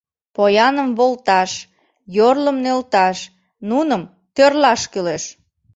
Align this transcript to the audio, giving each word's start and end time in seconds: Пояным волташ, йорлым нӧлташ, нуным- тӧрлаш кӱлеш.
Пояным 0.35 0.89
волташ, 0.97 1.51
йорлым 2.17 2.57
нӧлташ, 2.63 3.17
нуным- 3.69 4.11
тӧрлаш 4.35 4.81
кӱлеш. 4.91 5.23